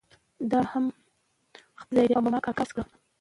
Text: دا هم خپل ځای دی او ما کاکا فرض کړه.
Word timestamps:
دا 0.51 0.59
هم 0.71 0.85
خپل 1.79 1.91
ځای 1.95 2.05
دی 2.07 2.13
او 2.15 2.23
ما 2.23 2.39
کاکا 2.45 2.59
فرض 2.67 2.71
کړه. 2.75 2.83